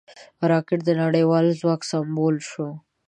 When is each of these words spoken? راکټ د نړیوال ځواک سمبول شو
راکټ 0.51 0.79
د 0.85 0.89
نړیوال 1.01 1.45
ځواک 1.59 1.81
سمبول 1.91 2.35
شو 2.49 2.67